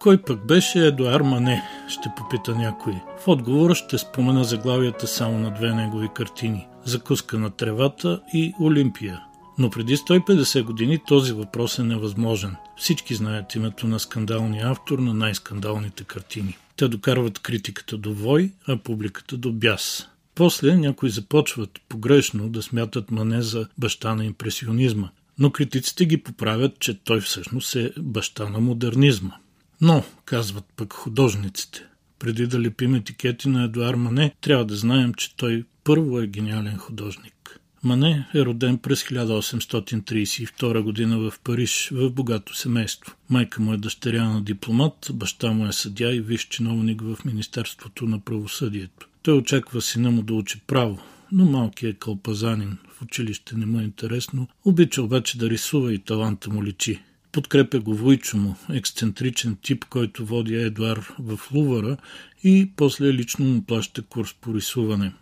[0.00, 2.92] Кой пък беше Едуар Мане, ще попита някой.
[3.24, 9.20] В отговора ще спомена заглавията само на две негови картини– Закуска на тревата и Олимпия.
[9.58, 12.56] Но преди 150 години този въпрос е невъзможен.
[12.76, 16.58] Всички знаят името на скандалния автор на най-скандалните картини.
[16.76, 20.08] Те докарват критиката до вой, а публиката до бяс.
[20.34, 26.78] После някои започват погрешно да смятат Мане за баща на импресионизма, но критиците ги поправят,
[26.78, 29.32] че той всъщност е баща на модернизма.
[29.80, 31.86] Но, казват пък художниците,
[32.18, 36.76] преди да лепим етикети на Едуар Мане, трябва да знаем, че той първо е гениален
[36.76, 37.60] художник.
[37.82, 43.14] Мане е роден през 1832 година в Париж, в богато семейство.
[43.30, 48.06] Майка му е дъщеря на дипломат, баща му е съдя и виж чиновник в Министерството
[48.06, 49.08] на правосъдието.
[49.22, 50.98] Той очаква сина му да учи право,
[51.32, 52.78] но малкият е кълпазанин.
[52.92, 54.48] В училище не му е интересно.
[54.64, 57.02] Обича обаче да рисува и таланта му личи.
[57.32, 61.96] Подкрепя го Войчо му, ексцентричен тип, който води Едуар в Лувара
[62.44, 65.12] и после лично му плаща курс по рисуване.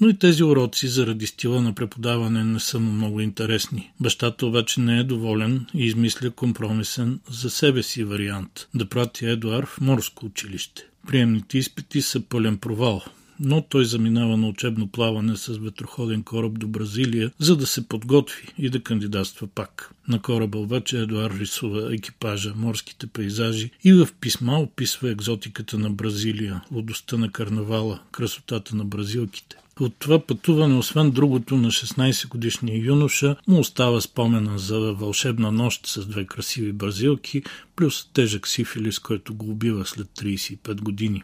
[0.00, 3.92] Но и тези уроци заради стила на преподаване не са му много интересни.
[4.00, 9.66] Бащата обаче не е доволен и измисля компромисен за себе си вариант– да прати Едуар
[9.66, 10.82] в морско училище.
[11.06, 13.02] Приемните изпити са пълен провал
[13.40, 18.48] но той заминава на учебно плаване с ветроходен кораб до Бразилия, за да се подготви
[18.58, 19.94] и да кандидатства пак.
[20.08, 26.60] На кораба обаче Едуар рисува екипажа, морските пейзажи и в писма описва екзотиката на Бразилия,
[26.72, 29.56] лудостта на карнавала, красотата на бразилките.
[29.80, 35.86] От това пътуване, освен другото на 16 годишния юноша, му остава спомена за вълшебна нощ
[35.86, 37.42] с две красиви бразилки,
[37.76, 41.22] плюс тежък сифилис, който го убива след 35 години.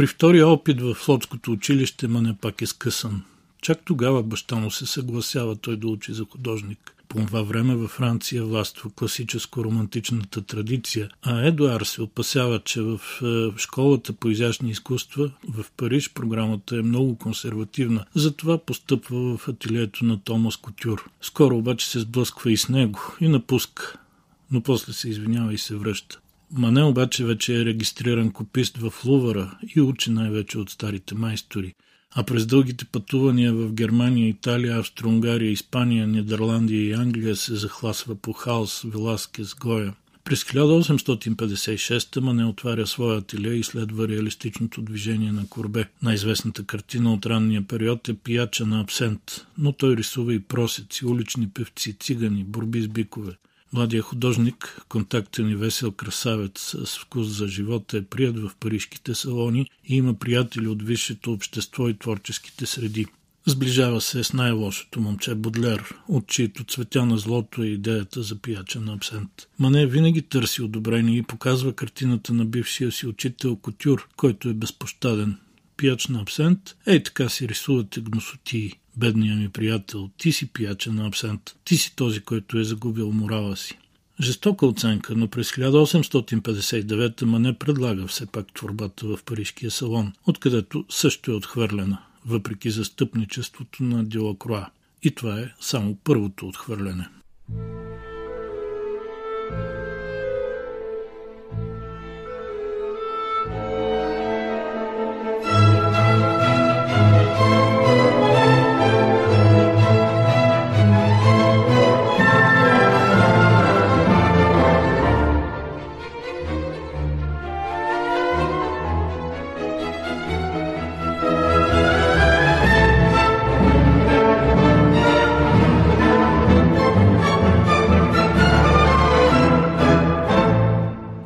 [0.00, 3.22] При втория опит в флотското училище Мане пак е скъсан.
[3.62, 6.94] Чак тогава баща му се съгласява той да учи за художник.
[7.08, 13.58] По това време във Франция властва класическо-романтичната традиция, а Едуар се опасява, че в е,
[13.58, 20.20] школата по изящни изкуства в Париж програмата е много консервативна, затова постъпва в ателието на
[20.20, 21.10] Томас Котюр.
[21.20, 23.98] Скоро обаче се сблъсква и с него и напуска,
[24.50, 26.20] но после се извинява и се връща.
[26.52, 31.74] Мане обаче вече е регистриран копист в Лувара и учи най-вече от старите майстори.
[32.14, 38.32] А през дългите пътувания в Германия, Италия, Австро-Унгария, Испания, Нидерландия и Англия се захласва по
[38.32, 39.94] хаос Веласкес Гоя.
[40.24, 45.88] През 1856 Мане отваря своя ателие и следва реалистичното движение на Корбе.
[46.02, 51.48] Най-известната картина от ранния период е Пияча на абсент, но той рисува и просеци, улични
[51.48, 53.32] певци, цигани, борби с бикове.
[53.72, 59.70] Младия художник, контактен и весел красавец с вкус за живота е прият в парижките салони
[59.84, 63.06] и има приятели от висшето общество и творческите среди.
[63.46, 68.80] Сближава се с най-лошото момче Бодлер, от чието цветя на злото е идеята за пияча
[68.80, 69.30] на абсент.
[69.58, 75.36] Мане винаги търси одобрение и показва картината на бившия си учител Котюр, който е безпощаден.
[75.80, 81.06] Пияч на абсент, ей така си рисувате гносотии бедния ми приятел, ти си пияча на
[81.06, 83.78] абсент, ти си този, който е загубил морала си.
[84.20, 91.30] Жестока оценка, но през 1859 Мане предлага все пак творбата в Парижкия салон, откъдето също
[91.30, 94.70] е отхвърлена, въпреки застъпничеството на Делакроа.
[95.02, 97.08] И това е само първото отхвърляне.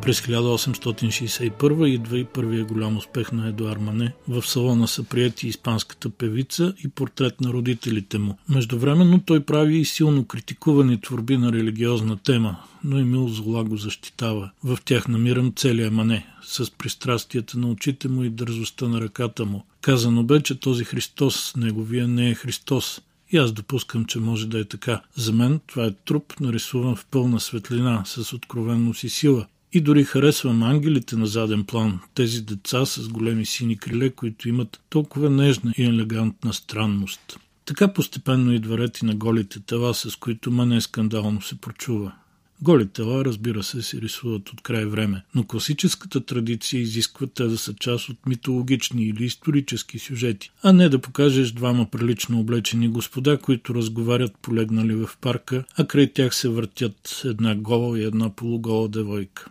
[0.05, 4.13] През 1861 идва и първия голям успех на Едуар Мане.
[4.29, 8.39] В салона са прияти испанската певица и портрет на родителите му.
[8.49, 14.51] Междувременно той прави и силно критикувани творби на религиозна тема, но Емил Зола го защитава.
[14.65, 19.65] В тях намирам целия Мане, с пристрастията на очите му и дързостта на ръката му.
[19.81, 23.01] Казано бе, че този Христос, неговия не е Христос.
[23.31, 25.01] И аз допускам, че може да е така.
[25.17, 29.47] За мен това е труп, нарисуван в пълна светлина, с откровенност и сила
[29.77, 34.81] И дори харесвам ангелите на заден план, тези деца с големи сини криле, които имат
[34.91, 37.39] толкова нежна и елегантна странност.
[37.65, 42.13] Така постепенно идва ред на голите тела, с които мане скандално се прочува.
[42.63, 47.59] Голи тела, разбира се, се рисуват от край време, но класическата традиция изисква те да
[47.59, 53.39] са част от митологични или исторически сюжети, а не да покажеш двама прилично облечени господа,
[53.39, 58.89] които разговарят полегнали в парка, а край тях се въртят една гола и една полугола
[58.89, 59.51] девойка.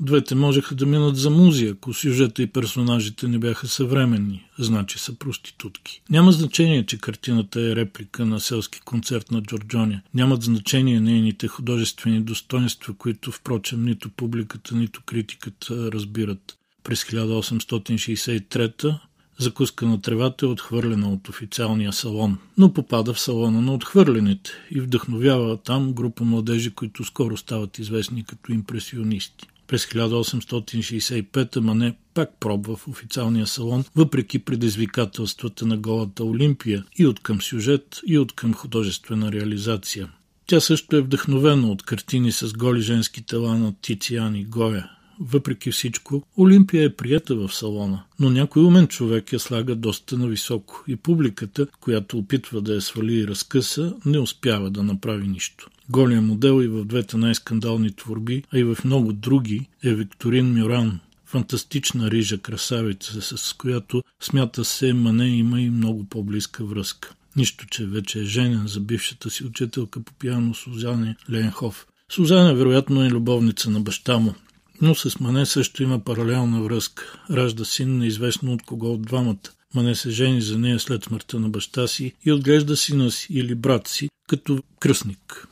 [0.00, 5.14] Двете можеха да минат за музи, ако сюжета и персонажите не бяха съвременни, значи са
[5.14, 6.02] проститутки.
[6.10, 10.02] Няма значение, че картината е реплика на селски концерт на Джорджония.
[10.14, 16.58] Нямат значение нейните художествени достоинства, които, впрочем, нито публиката, нито критиката разбират.
[16.84, 18.98] През 1863
[19.38, 24.80] Закуска на тревата е отхвърлена от официалния салон, но попада в салона на отхвърлените и
[24.80, 29.48] вдъхновява там група младежи, които скоро стават известни като импресионисти.
[29.66, 37.20] През 1865 Мане пак пробва в официалния салон, въпреки предизвикателствата на голата Олимпия и от
[37.20, 40.08] към сюжет, и от към художествена реализация.
[40.46, 44.90] Тя също е вдъхновена от картини с голи женски тела на Тициан и Гоя.
[45.20, 50.84] Въпреки всичко, Олимпия е прията в салона, но някой умен човек я слага доста нависоко
[50.88, 55.70] и публиката, която опитва да я свали и разкъса, не успява да направи нищо.
[55.90, 61.00] Голия модел и в двете най-скандални творби, а и в много други е Викторин Мюран,
[61.26, 67.14] фантастична рижа красавица, с която смята се Мане има и много по-близка връзка.
[67.36, 71.86] Нищо, че вече е женен за бившата си учителка по пиано Сузане Ленхов.
[72.08, 74.34] Сузана вероятно е любовница на баща му,
[74.80, 77.22] но с Мане също има паралелна връзка.
[77.30, 79.50] Ражда син неизвестно от кого от двамата.
[79.74, 83.54] Мане се жени за нея след смъртта на баща си и отглежда сина си или
[83.54, 85.48] брат си като кръстник.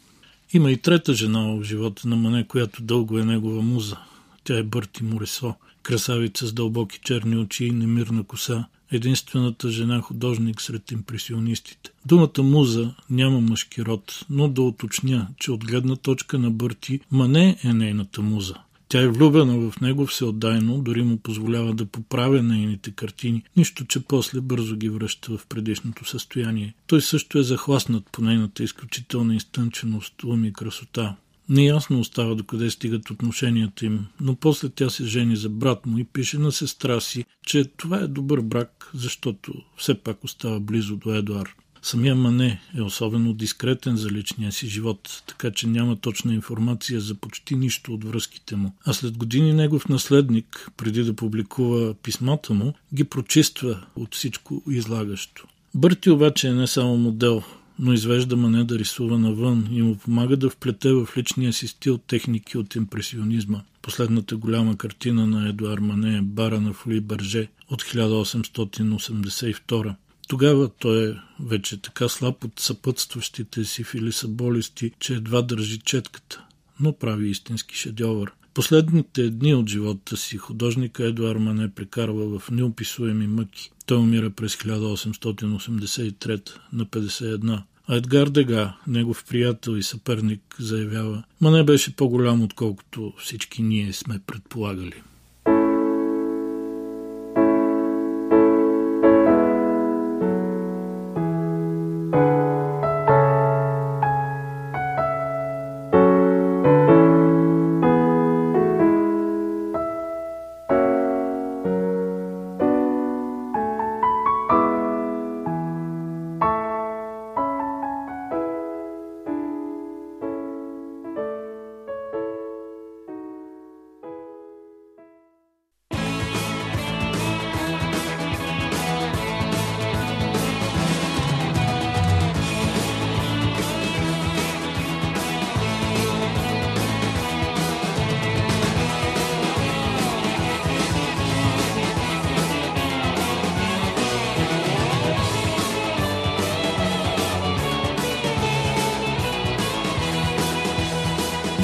[0.53, 3.97] Има и трета жена в живота на Мане, която дълго е негова муза.
[4.45, 10.61] Тя е Бърти Моресо, красавица с дълбоки черни очи и немирна коса, единствената жена художник
[10.61, 11.91] сред импресионистите.
[12.07, 17.57] Думата муза няма мъжки род, но да уточня, че от гледна точка на Бърти, Мане
[17.65, 18.55] е нейната муза.
[18.93, 24.05] Тя е влюбена в него всеотдайно, дори му позволява да поправя нейните картини, нищо, че
[24.05, 26.75] после бързо ги връща в предишното състояние.
[26.87, 31.17] Той също е захласнат по нейната изключителна изтънченост, ум и красота.
[31.49, 36.05] Неясно остава докъде стигат отношенията им, но после тя се жени за брат му и
[36.05, 41.15] пише на сестра си, че това е добър брак, защото все пак остава близо до
[41.15, 41.55] Едуар.
[41.85, 47.15] Самия Мане е особено дискретен за личния си живот, така че няма точна информация за
[47.15, 48.73] почти нищо от връзките му.
[48.85, 55.47] А след години негов наследник, преди да публикува писмата му, ги прочиства от всичко излагащо.
[55.75, 57.43] Бърти обаче е не само модел,
[57.79, 61.99] но извежда Мане да рисува навън и му помага да вплете в личния си стил
[61.99, 63.61] техники от импресионизма.
[63.83, 69.95] Последната голяма картина на Едуар Мане е Бара на Флуи Бърже от 1882.
[70.33, 76.45] Тогава той е вече така слаб от съпътстващите си филиса болести, че едва държи четката,
[76.81, 78.33] но прави истински шедьовър.
[78.55, 83.71] Последните дни от живота си художника Едуар Мане прекарва в неописуеми мъки.
[83.87, 87.63] Той умира през 1883 на 51.
[87.89, 94.21] А Едгар Дега, негов приятел и съперник, заявява, Мане беше по-голям, отколкото всички ние сме
[94.27, 95.03] предполагали.